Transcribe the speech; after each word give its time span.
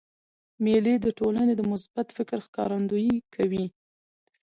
مېلې 0.63 0.95
د 1.01 1.07
ټولني 1.19 1.53
د 1.57 1.61
مثبت 1.71 2.07
فکر 2.17 2.37
ښکارندویي 2.45 3.17
کوي. 3.35 3.65